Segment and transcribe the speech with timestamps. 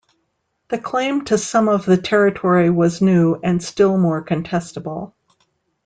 [0.69, 5.13] The claim to some of the territory was new and still more contestable.